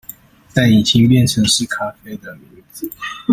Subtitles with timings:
[0.51, 2.91] 但已經變成是咖啡的名字